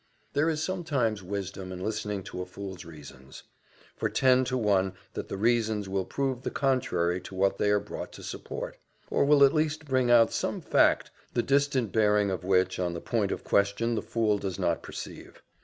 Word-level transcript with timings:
There 0.33 0.49
is 0.49 0.63
sometimes 0.63 1.21
wisdom 1.21 1.71
in 1.71 1.83
listening 1.83 2.23
to 2.23 2.41
a 2.41 2.45
fool's 2.47 2.85
reasons; 2.85 3.43
for 3.95 4.09
ten 4.09 4.43
to 4.45 4.57
one 4.57 4.93
that 5.13 5.27
the 5.29 5.37
reasons 5.37 5.87
will 5.87 6.05
prove 6.05 6.41
the 6.41 6.49
contrary 6.49 7.21
to 7.21 7.35
what 7.35 7.59
they 7.59 7.69
are 7.69 7.79
brought 7.79 8.11
to 8.13 8.23
support, 8.23 8.79
or 9.11 9.25
will 9.25 9.43
at 9.43 9.53
least 9.53 9.85
bring 9.85 10.09
out 10.09 10.33
some 10.33 10.59
fact, 10.59 11.11
the 11.35 11.43
distant 11.43 11.91
bearing 11.91 12.31
of 12.31 12.43
which 12.43 12.79
on 12.79 12.95
the 12.95 12.99
point 12.99 13.31
of 13.31 13.43
question 13.43 13.93
the 13.93 14.01
fool 14.01 14.39
does 14.39 14.57
not 14.57 14.81
perceive. 14.81 15.43